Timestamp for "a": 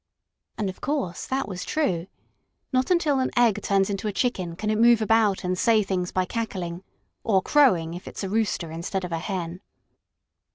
4.07-4.11, 8.23-8.29, 9.11-9.19